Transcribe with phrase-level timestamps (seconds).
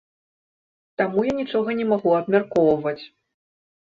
[1.01, 2.99] Таму я нічога не магу абмяркоўваць.